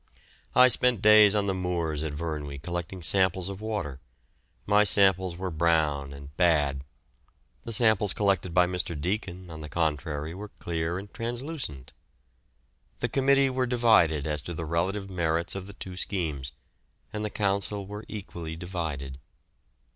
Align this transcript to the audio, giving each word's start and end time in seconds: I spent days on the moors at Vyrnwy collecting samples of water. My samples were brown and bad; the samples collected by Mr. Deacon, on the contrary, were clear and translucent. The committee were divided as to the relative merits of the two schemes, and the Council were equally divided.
I 0.55 0.67
spent 0.67 1.03
days 1.03 1.35
on 1.35 1.45
the 1.45 1.53
moors 1.53 2.01
at 2.01 2.13
Vyrnwy 2.13 2.59
collecting 2.63 3.03
samples 3.03 3.49
of 3.49 3.61
water. 3.61 3.99
My 4.65 4.83
samples 4.83 5.37
were 5.37 5.51
brown 5.51 6.11
and 6.11 6.35
bad; 6.37 6.83
the 7.65 7.71
samples 7.71 8.11
collected 8.11 8.51
by 8.51 8.65
Mr. 8.65 8.99
Deacon, 8.99 9.51
on 9.51 9.61
the 9.61 9.69
contrary, 9.69 10.33
were 10.33 10.47
clear 10.47 10.97
and 10.97 11.13
translucent. 11.13 11.93
The 12.99 13.09
committee 13.09 13.51
were 13.51 13.67
divided 13.67 14.25
as 14.25 14.41
to 14.41 14.55
the 14.55 14.65
relative 14.65 15.07
merits 15.07 15.53
of 15.53 15.67
the 15.67 15.73
two 15.73 15.95
schemes, 15.95 16.53
and 17.13 17.23
the 17.23 17.29
Council 17.29 17.85
were 17.85 18.03
equally 18.07 18.55
divided. 18.55 19.19